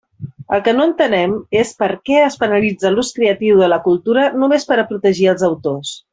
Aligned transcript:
El 0.55 0.61
que 0.67 0.71
no 0.77 0.85
entenem 0.89 1.35
és 1.59 1.73
per 1.83 1.89
què 2.09 2.17
es 2.29 2.37
penalitza 2.45 2.93
l'ús 2.95 3.13
creatiu 3.19 3.61
de 3.61 3.69
la 3.75 3.79
cultura 3.85 4.25
només 4.45 4.67
per 4.73 4.79
a 4.81 4.87
protegir 4.95 5.31
els 5.37 5.47
autors. 5.53 5.95